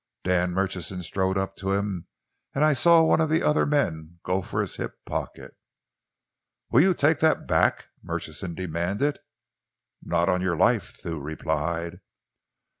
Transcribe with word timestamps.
"Dan 0.23 0.51
Murchison 0.53 1.03
strode 1.03 1.37
up 1.37 1.55
to 1.57 1.73
him 1.73 2.07
and 2.55 2.65
I 2.65 2.73
saw 2.73 3.03
one 3.03 3.21
of 3.21 3.29
the 3.29 3.43
other 3.43 3.67
men 3.67 4.19
go 4.23 4.41
for 4.41 4.59
his 4.61 4.77
hip 4.77 4.95
pocket. 5.05 5.55
"'Will 6.71 6.81
you 6.81 6.93
take 6.95 7.19
that 7.19 7.45
back?' 7.47 7.85
Murchison 8.01 8.55
demanded. 8.55 9.19
"'Not 10.01 10.27
on 10.27 10.41
your 10.41 10.57
life!' 10.57 10.95
Thew 10.95 11.19
replied. 11.21 11.99